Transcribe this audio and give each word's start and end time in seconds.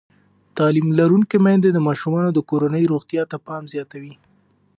تعلیم 0.57 0.87
لرونکې 0.99 1.37
میندې 1.45 1.69
د 1.73 1.79
ماشومانو 1.87 2.29
د 2.33 2.39
کورنۍ 2.49 2.83
روغتیا 2.93 3.23
ته 3.31 3.37
پام 3.47 3.63
زیاتوي. 3.73 4.13